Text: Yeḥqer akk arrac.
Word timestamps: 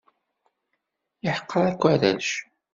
Yeḥqer 1.23 1.61
akk 1.71 1.83
arrac. 1.93 2.29